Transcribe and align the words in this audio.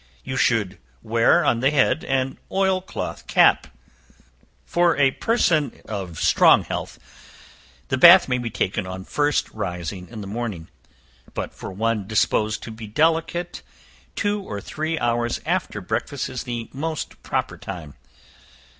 You 0.23 0.35
should 0.35 0.79
wear 1.03 1.45
on 1.45 1.59
the 1.59 1.69
head 1.69 2.03
an 2.05 2.39
oil 2.51 2.81
cloth 2.81 3.27
cap. 3.27 3.67
For 4.65 4.97
a 4.97 5.11
person 5.11 5.79
in 5.87 6.15
strong 6.15 6.63
health, 6.63 6.97
the 7.89 7.99
bath 7.99 8.27
may 8.27 8.39
be 8.39 8.49
taken 8.49 8.87
on 8.87 9.05
first 9.05 9.47
rising 9.51 10.07
in 10.09 10.21
the 10.21 10.25
morning; 10.25 10.69
but 11.35 11.53
for 11.53 11.71
one 11.71 12.07
disposed 12.07 12.63
to 12.63 12.71
be 12.71 12.87
delicate, 12.87 13.61
two 14.15 14.41
or 14.41 14.59
three 14.59 14.97
hours 14.97 15.39
after 15.45 15.81
breakfast 15.81 16.29
is 16.29 16.45
the 16.45 16.67
most 16.73 17.21
proper 17.21 17.55
time. 17.55 17.93